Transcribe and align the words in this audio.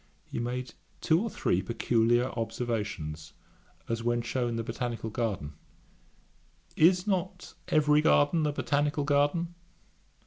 He 0.31 0.39
made 0.39 0.73
two 0.99 1.21
or 1.21 1.29
three 1.29 1.61
peculiar 1.61 2.31
observations; 2.31 3.33
as 3.87 4.01
when 4.03 4.23
shewn 4.23 4.55
the 4.55 4.63
botanical 4.63 5.11
garden, 5.11 5.53
'Is 6.75 7.05
not 7.05 7.53
every 7.67 8.01
garden 8.01 8.47
a 8.47 8.51
botanical 8.51 9.03
garden?' 9.03 9.53